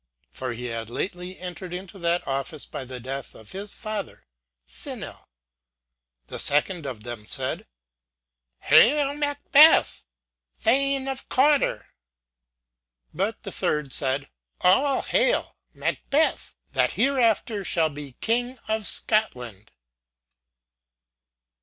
[0.31, 4.25] (for he had lately entered into that office by the death of his father
[4.67, 5.27] Sinell).
[6.25, 10.03] The second of them said:—"Hail Makbeth,
[10.57, 19.69] thane of Cawder!"But the third said:—"All hail Makbeth, that hereafter shall be King of Scotland!"